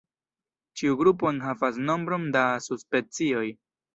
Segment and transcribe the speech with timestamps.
[0.79, 3.47] Ĉiu grupo enhavas nombron da subspecioj.